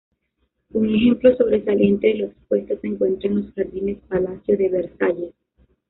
Un 0.71 0.89
ejemplo 0.95 1.35
sobresaliente 1.37 2.07
de 2.07 2.15
lo 2.15 2.25
expuesto 2.25 2.75
se 2.81 2.87
encuentra 2.87 3.29
en 3.29 3.41
los 3.43 3.53
jardines 3.53 3.99
Palacio 4.09 4.57
de 4.57 4.67
Versalles. 4.69 5.33